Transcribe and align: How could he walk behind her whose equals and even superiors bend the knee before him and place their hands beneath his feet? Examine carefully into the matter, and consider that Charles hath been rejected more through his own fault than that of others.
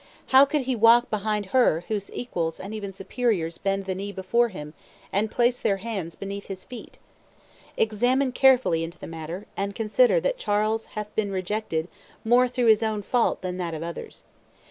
How 0.29 0.45
could 0.45 0.61
he 0.61 0.75
walk 0.75 1.11
behind 1.11 1.45
her 1.45 1.83
whose 1.87 2.09
equals 2.11 2.59
and 2.59 2.73
even 2.73 2.91
superiors 2.91 3.59
bend 3.59 3.85
the 3.85 3.93
knee 3.93 4.11
before 4.11 4.49
him 4.49 4.73
and 5.13 5.29
place 5.29 5.59
their 5.59 5.77
hands 5.77 6.15
beneath 6.15 6.47
his 6.47 6.63
feet? 6.63 6.97
Examine 7.77 8.31
carefully 8.31 8.83
into 8.83 8.97
the 8.97 9.05
matter, 9.05 9.45
and 9.55 9.75
consider 9.75 10.19
that 10.19 10.39
Charles 10.39 10.85
hath 10.97 11.13
been 11.15 11.29
rejected 11.31 11.87
more 12.25 12.47
through 12.47 12.65
his 12.65 12.81
own 12.81 13.03
fault 13.03 13.43
than 13.43 13.57
that 13.57 13.75
of 13.75 13.83
others. 13.83 14.23